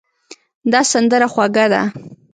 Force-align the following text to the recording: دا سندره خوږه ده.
دا 0.71 0.81
سندره 0.91 1.27
خوږه 1.33 1.65
ده. 1.73 1.81